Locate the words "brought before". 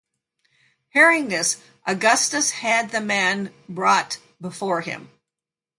3.69-4.81